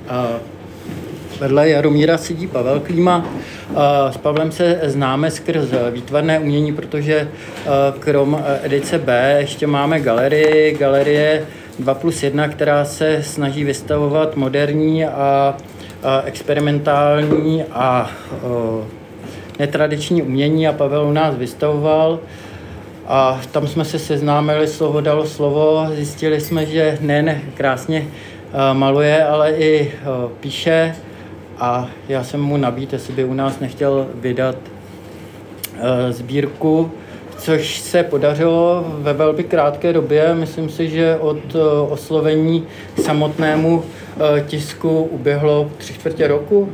[0.07, 0.39] A
[1.41, 3.25] vedle Jaromíra sedí Pavel Klíma.
[4.11, 7.27] S Pavlem se známe skrz výtvarné umění, protože
[7.99, 11.45] krom edice B ještě máme galerii, galerie
[11.79, 15.57] 2 plus 1, která se snaží vystavovat moderní a
[16.25, 18.11] experimentální a
[19.59, 22.19] netradiční umění a Pavel u nás vystavoval.
[23.07, 28.07] A tam jsme se seznámili, slovo dalo slovo, zjistili jsme, že nejen krásně
[28.73, 29.91] maluje, ale i
[30.39, 30.95] píše
[31.61, 34.55] a já jsem mu nabít, jestli by u nás nechtěl vydat
[36.09, 36.91] sbírku,
[37.37, 40.35] což se podařilo ve velmi krátké době.
[40.35, 41.55] Myslím si, že od
[41.89, 42.63] oslovení
[43.01, 43.83] samotnému
[44.47, 46.71] tisku uběhlo tři čtvrtě roku,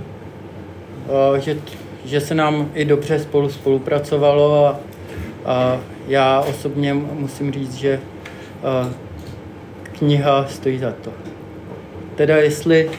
[1.40, 1.58] že,
[2.06, 4.80] že se nám i dobře spolu spolupracovalo a,
[5.46, 8.00] a já osobně musím říct, že
[9.92, 11.12] kniha stojí za to.
[12.16, 12.90] Teda jestli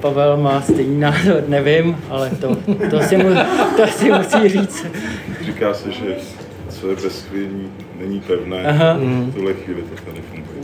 [0.00, 2.56] Pavel má stejný názor, nevím, ale to,
[2.90, 3.28] to, si, mu,
[3.76, 4.86] to si musí říct.
[5.40, 6.16] Říká se, že
[6.68, 8.64] co je bez chvění, není pevné.
[8.64, 8.98] Aha.
[9.00, 10.58] V tuhle chvíli to tady funguje.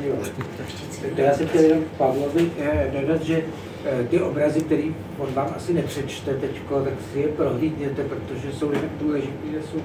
[1.16, 3.42] Já se chtěl jenom Pavlovi eh, dodat, že
[3.84, 4.82] eh, ty obrazy, které
[5.18, 6.50] on vám asi nepřečte teď,
[6.84, 9.78] tak si je prohlídněte, protože jsou jednak důležité, jsou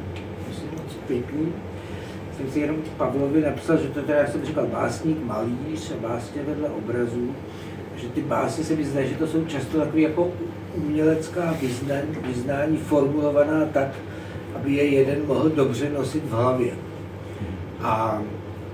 [0.49, 1.53] myslím, moc pěkný.
[2.37, 6.69] Jsem si jenom Pavlovi napsal, že to teda, já jsem říkal, básník, malíř básně vedle
[6.69, 7.35] obrazů,
[8.01, 10.31] že ty básně se mi zdá, že to jsou často takové jako
[10.75, 13.87] umělecká vyznání, vyznání formulovaná tak,
[14.55, 16.71] aby je jeden mohl dobře nosit v hlavě.
[17.81, 18.21] A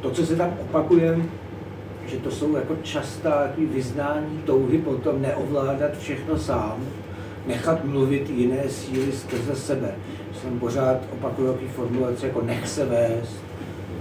[0.02, 1.26] to, co se tam opakuje,
[2.08, 6.78] že to jsou jako častá vyznání touhy potom neovládat všechno sám,
[7.48, 9.96] nechat mluvit jiné síly skrze sebe.
[10.42, 13.36] Jsem pořád opakuju takový formulace jako nech se vést,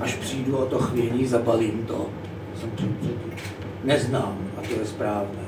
[0.00, 2.06] až přijdu o to chvění, zabalím to.
[2.60, 2.70] Jsem
[3.84, 5.44] neznám a to je správné.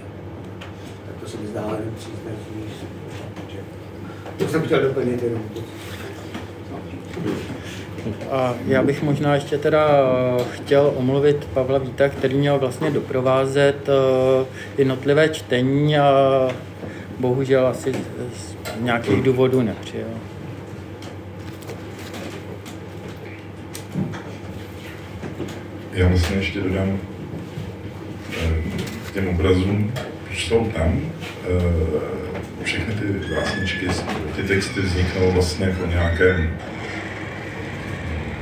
[1.06, 2.56] Tak to se mi zdá jeden příznačný.
[4.38, 5.42] To jsem chtěl doplnit jenom.
[8.30, 9.88] A já bych možná ještě teda
[10.50, 14.46] chtěl omluvit Pavla Víta, který měl vlastně doprovázet eh,
[14.78, 16.48] jednotlivé čtení a
[17.18, 17.92] bohužel asi
[18.34, 20.08] z nějakých důvodů nepřijel.
[25.92, 27.15] Já vlastně ještě dodám eh,
[29.16, 29.92] těm obrazům,
[30.32, 31.00] jsou tam,
[31.44, 33.86] eh, všechny ty básničky,
[34.36, 36.56] ty texty vzniknou vlastně po nějakém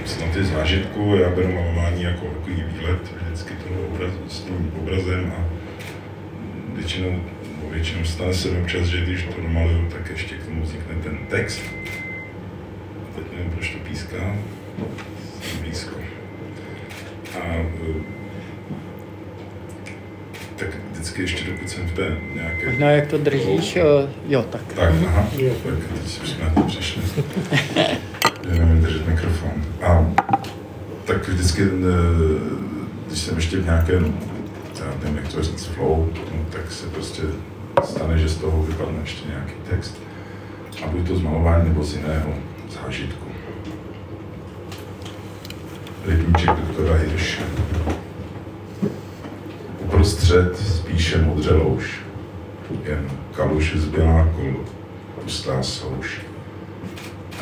[0.05, 5.45] snad zážitku, já beru malování jako takový výlet vždycky toho obrazu, s tím obrazem a
[6.75, 7.21] většinou,
[7.71, 11.63] většinou stane se občas, že když to namaluju, tak ještě k tomu vznikne ten text.
[13.03, 14.37] A teď nevím, proč to píská,
[15.43, 15.97] jsem blízko.
[17.35, 18.14] A e, tak
[21.05, 22.71] vždycky ještě dokud jsem v té nějaké...
[22.71, 24.11] Možná jak to držíš, oh.
[24.29, 24.61] jo, tak.
[24.75, 25.29] Tak, aha,
[25.65, 27.03] tak teď jsme na to přišli.
[28.49, 29.53] nevím držet mikrofon.
[29.83, 30.07] A
[31.05, 31.69] tak vždycky, eh,
[33.07, 34.19] když jsem ještě v nějakém,
[34.79, 37.23] já nevím, jak to říct, flow, no, tak se prostě
[37.85, 40.03] stane, že z toho vypadne ještě nějaký text.
[40.85, 42.35] A bude to z malování nebo z jiného
[42.83, 43.27] zážitku.
[46.07, 47.43] Rytmíček doktora Hirše.
[50.05, 52.01] Uprostřed spíše modře louž,
[52.85, 54.65] jen kaluš zbylá kol,
[55.23, 56.21] pustá souš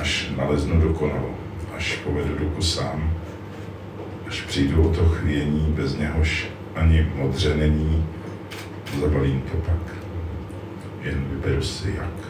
[0.01, 1.31] až naleznu dokonalo,
[1.77, 3.15] až povedu ruku sám,
[4.29, 8.07] až přijdu o to chvění, bez něhož ani modře není,
[9.01, 9.97] zabalím to pak,
[11.01, 12.29] jen vyberu si jak.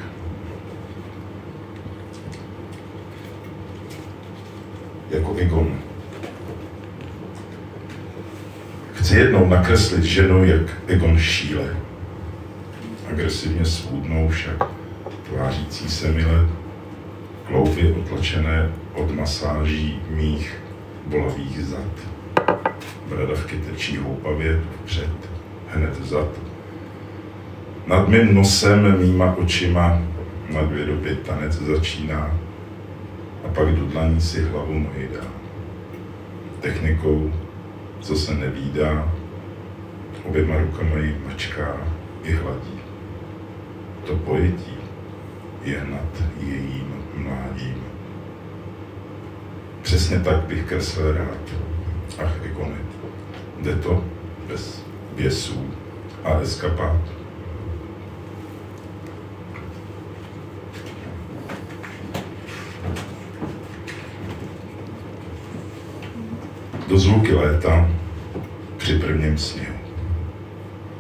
[5.11, 5.81] Jako Egon.
[9.12, 11.76] Chci jednou nakreslit ženu jak Egon Šíle.
[13.10, 14.64] Agresivně svůdnou však,
[15.28, 16.48] tvářící se mile,
[17.46, 20.58] kloufy otlačené od masáží mých
[21.06, 21.92] bolavých zad.
[23.08, 25.30] Bradavky tečí houpavě vpřed,
[25.68, 26.28] hned zad.
[27.86, 30.02] Nad mým nosem, mýma očima,
[30.54, 32.38] na dvě doby tanec začíná.
[33.44, 35.26] a pak do dlaní si hlavu moji dá.
[36.60, 37.32] Technikou,
[38.03, 39.12] co se nevídá,
[40.24, 41.76] oběma rukama ji mačká
[42.22, 42.80] i hladí.
[44.07, 44.76] To pojetí
[45.64, 47.84] je nad jejím mládím.
[49.82, 51.55] Přesně tak bych kreslil rád.
[52.24, 52.86] Ach, ikonet.
[53.61, 54.05] Jde to
[54.48, 54.84] bez
[55.16, 55.70] běsů
[56.24, 57.21] a eskapát.
[66.93, 67.90] Do zvuky léta
[68.76, 69.74] při prvním sněhu.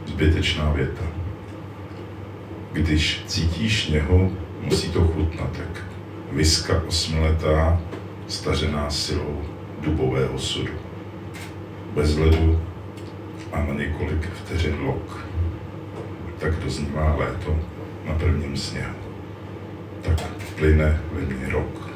[0.06, 1.04] Zbytečná věta.
[2.72, 4.30] Když cítíš něho,
[4.62, 5.84] musí to chutnat jak
[6.30, 7.80] viska osmiletá,
[8.28, 9.42] stařená silou
[9.80, 10.72] dubového sudu.
[11.94, 12.60] Bez ledu
[13.52, 15.26] a na několik vteřin lok.
[16.38, 17.58] Tak doznívá léto
[18.04, 18.94] na prvním sněhu.
[20.02, 20.22] Tak
[20.56, 21.91] plyne ve mně rok.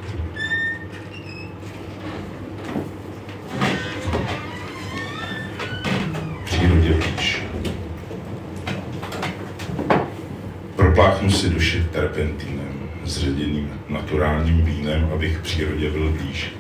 [11.97, 16.53] Terpentínem, zředěným naturálním vínem, abych přírodě byl blíž.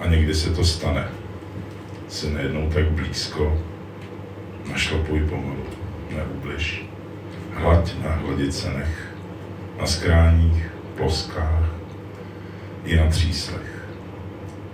[0.00, 1.08] A někdy se to stane.
[2.08, 3.62] Se nejednou tak blízko,
[4.70, 5.64] našlapuj pomalu,
[6.16, 6.86] neubliž.
[7.54, 9.14] Hlaď na hladice nech,
[9.80, 11.74] na skráních, ploskách
[12.84, 13.84] i na tříslech.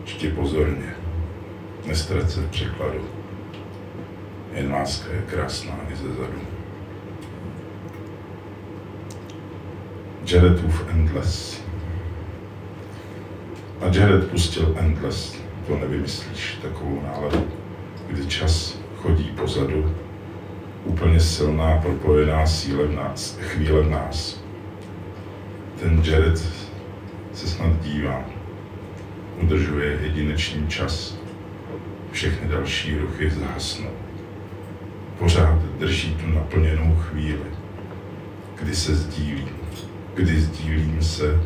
[0.05, 0.95] Čti pozorně,
[1.87, 3.09] nestrať se v překladu.
[4.55, 6.57] Jen láska je krásná i ze zadu.
[10.25, 11.62] Jaredův Endless.
[13.81, 17.47] A Jared pustil Endless, to nevymyslíš, takovou náladu,
[18.09, 19.95] kdy čas chodí pozadu,
[20.85, 24.43] úplně silná, propojená síle v nás, chvíle v nás.
[25.81, 26.39] Ten Jared
[27.33, 28.25] se snad dívá,
[29.43, 31.19] udržuje jedinečný čas,
[32.12, 33.91] všechny další ruchy zhasnou.
[35.19, 37.47] Pořád drží tu naplněnou chvíli,
[38.61, 39.57] kdy se sdílí,
[40.19, 41.41] kdy sdílím se,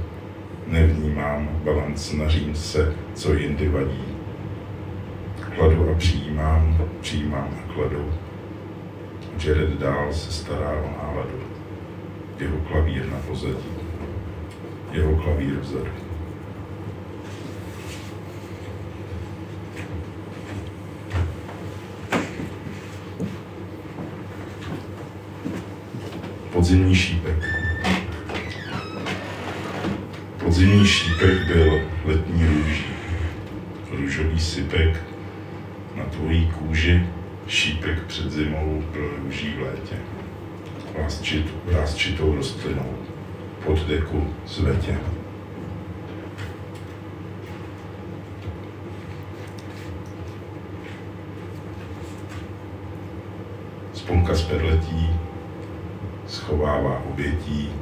[0.67, 4.05] nevnímám balanc na římce, co jindy vadí.
[5.57, 8.13] Kladu a přijímám, přijímám a kladu.
[9.45, 11.39] Jared dál se stará o náladu.
[12.39, 13.73] Jeho klavír na pozadí,
[14.93, 15.91] jeho klavír vzadu.
[26.53, 27.52] Podzimní šípek.
[30.63, 32.85] Podzimní šípek byl letní růží.
[33.91, 35.01] Růžový sypek
[35.97, 37.07] na tvojí kůži,
[37.49, 39.97] šípek před zimou byl růží v létě.
[40.99, 41.55] Lásčit,
[42.35, 42.99] rostlinou
[43.65, 44.99] pod deku zvetě.
[53.93, 55.11] Sponka z perletí
[56.27, 57.73] schovává obětí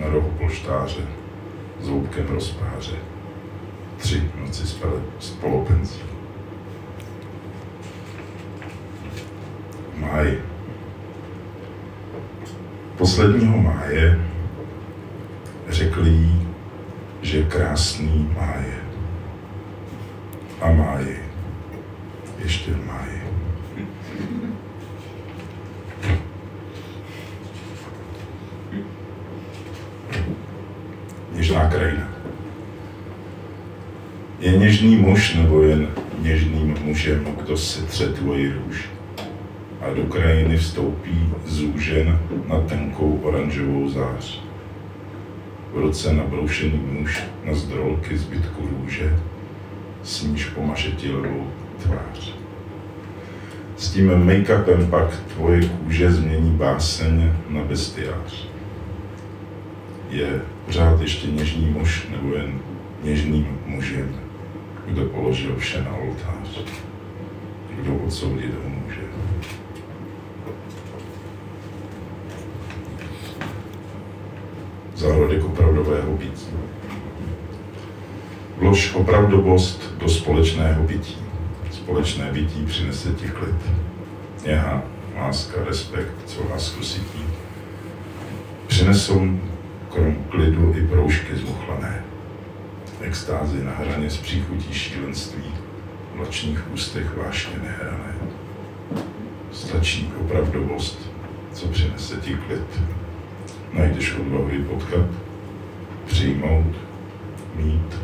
[0.00, 1.17] na rohu polštáře
[1.80, 2.96] zloubkem rozpáře.
[3.96, 6.00] Tři noci spele, s polopenzí.
[9.96, 10.38] Máj.
[12.96, 14.28] Posledního máje
[15.68, 16.48] řekl jí,
[17.22, 18.74] že krásný máje.
[20.60, 21.16] A máje.
[22.38, 23.22] Ještě v máji.
[31.32, 32.08] Něžná krajina.
[34.38, 35.88] Je něžný muž nebo jen
[36.18, 38.88] něžným mužem, kdo se tře tvoji růž
[39.80, 44.40] a do krajiny vstoupí zúžen na tenkou oranžovou zář.
[45.72, 49.16] V ruce nabroušený muž na zdrolky zbytku růže,
[50.02, 51.46] s níž pomaže tělovou
[51.82, 52.34] tvář.
[53.76, 58.48] S tím make-upem pak tvoje kůže změní báseň na bestiář.
[60.10, 62.58] Je pořád ještě něžný muž nebo jen
[63.02, 64.27] něžným mužem,
[64.88, 66.60] kdo položil vše na oltář,
[67.82, 69.00] kdo odsoudit ho může.
[74.94, 76.46] Zárodek opravdového bytí.
[78.56, 81.16] Vlož opravdovost do společného bytí.
[81.70, 83.70] Společné bytí přinese ti klid.
[84.46, 84.82] Něha,
[85.16, 87.24] láska, respekt, co lásku sytí.
[88.66, 89.38] Přinesou
[89.88, 92.04] krom klidu i proužky zmuchlané
[93.00, 95.54] extázy na hraně s příchutí šílenství
[96.14, 98.14] v nočních ústech vášně nehrané.
[99.52, 101.10] Stačí opravdovost,
[101.52, 102.80] co přinese ti klid.
[103.72, 105.06] Najdeš odvahu ji potkat,
[106.06, 106.76] přijmout,
[107.54, 107.98] mít.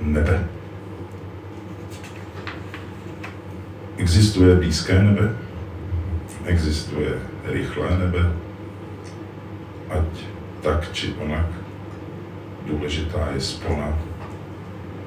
[0.00, 0.48] Nebe.
[3.96, 5.36] Existuje blízké nebe,
[6.44, 7.10] existuje
[7.44, 8.32] rychlé nebe,
[9.90, 10.24] ať
[10.62, 11.46] tak či onak.
[12.66, 13.98] Důležitá je spona,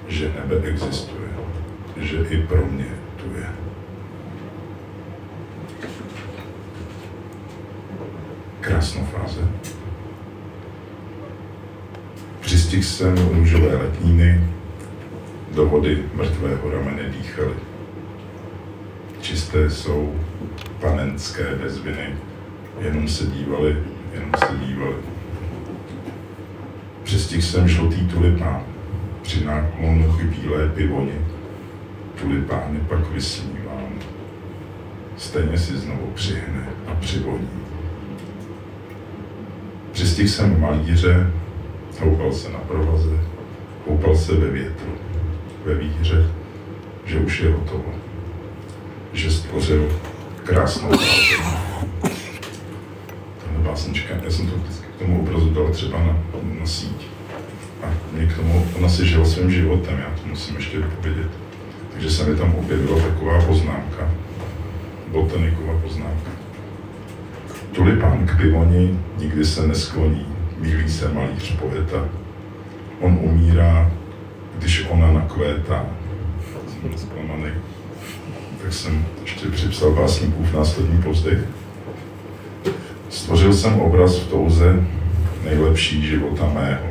[0.07, 1.29] že nebe existuje,
[1.97, 3.47] že i pro mě tu je.
[8.61, 9.41] Krásná fáze.
[12.39, 14.47] Přistihl jsem růžové letníny,
[15.55, 17.53] do vody mrtvého ramene dýchaly.
[19.21, 20.15] Čisté jsou
[20.79, 22.15] panenské bez viny,
[22.79, 23.77] jenom se dívali,
[24.13, 24.95] jenom se dívali.
[27.03, 28.63] Přistihl jsem žlutý tulipán,
[29.21, 31.21] při náklonu bílé pivoni.
[32.21, 33.93] Tulipány pak vysmívám.
[35.17, 37.49] Stejně si znovu přihne a přivoní.
[39.91, 41.31] Přistihl jsem malíře,
[41.99, 43.19] houpal se na provaze,
[43.87, 44.91] houpal se ve větru,
[45.65, 46.31] ve víře,
[47.05, 47.93] že už je hotovo,
[49.13, 49.99] že stvořil
[50.43, 50.91] krásnou.
[53.71, 56.17] Básnička, já jsem to vždycky k tomu obrazu dal třeba na,
[56.59, 57.07] na síť.
[57.83, 61.29] A mě k tomu, ona si žila svým životem, já to musím ještě dopovědět.
[61.93, 64.11] Takže se mi tam objevila taková poznámka,
[65.07, 66.31] botaniková poznámka.
[67.71, 70.25] Tulipán k pivoni nikdy se neskloní,
[70.57, 72.09] mílí se malíř poeta.
[72.99, 73.91] On umírá,
[74.57, 75.85] když ona nakvétá.
[76.67, 77.51] Jsem zklamaný.
[78.61, 81.60] Tak jsem ještě připsal básníkův následní pozdech.
[83.11, 84.83] Stvořil jsem obraz v touze
[85.43, 86.85] nejlepší života mého.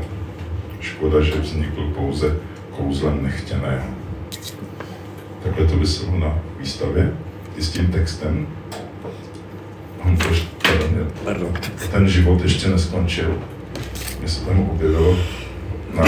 [0.81, 2.37] Škoda, že vznikl pouze
[2.77, 3.87] kouzlem nechtěného.
[5.43, 7.13] Takhle to vyselo na výstavě
[7.57, 8.47] i s tím textem.
[10.05, 10.25] On to
[11.91, 13.39] ten život ještě neskončil.
[14.19, 15.17] Mně se tam objevilo
[15.95, 16.05] na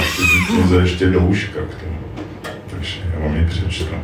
[0.46, 1.98] knize ještě douška k tomu.
[2.70, 3.94] Takže já vám ji přečtu.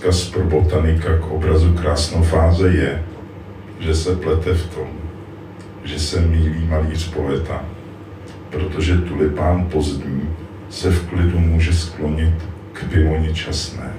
[0.00, 3.04] Vzkaz pro botanika k obrazu krásnofáze je,
[3.80, 4.88] že se plete v tom,
[5.84, 7.64] že se mílí malíř poeta,
[8.50, 10.28] protože tulipán pozdní
[10.70, 12.34] se v klidu může sklonit
[12.72, 13.92] k pivoni časné.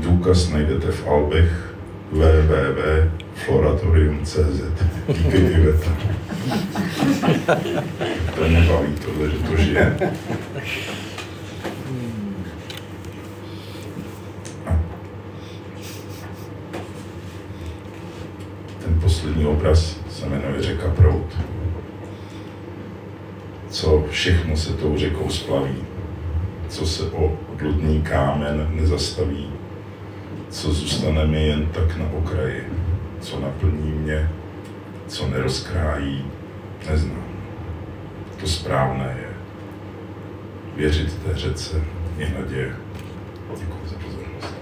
[0.00, 1.74] Důkaz najdete v albech
[2.12, 4.62] www.floratorium.cz.
[5.08, 5.90] Díky Iveta.
[8.34, 9.96] To mě baví tohle, že to žije.
[14.66, 14.78] A
[18.84, 21.36] ten poslední obraz se jmenuje Řeka Prout.
[23.70, 25.76] Co všechno se tou řekou splaví,
[26.68, 29.50] co se o bludný kámen nezastaví,
[30.50, 32.72] co zůstane mi jen tak na okraji,
[33.20, 34.30] co naplní mě,
[35.08, 36.24] co nerozkrájí,
[36.90, 37.24] neznám.
[38.40, 39.28] To správné je
[40.76, 41.84] věřit té řece
[42.18, 42.76] je naděje.
[43.58, 44.54] Děkuji za pozornost.